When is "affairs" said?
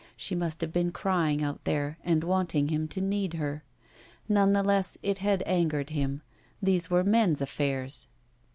7.39-8.07